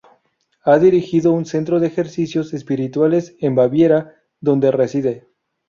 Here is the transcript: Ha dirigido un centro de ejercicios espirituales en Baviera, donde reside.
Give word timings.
Ha 0.63 0.79
dirigido 0.79 1.31
un 1.31 1.45
centro 1.45 1.79
de 1.79 1.85
ejercicios 1.85 2.55
espirituales 2.55 3.35
en 3.39 3.53
Baviera, 3.53 4.15
donde 4.41 4.71
reside. 4.71 5.27